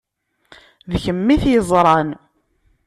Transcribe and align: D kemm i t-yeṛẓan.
D 0.91 0.93
kemm 1.03 1.27
i 1.33 1.37
t-yeṛẓan. 1.41 2.09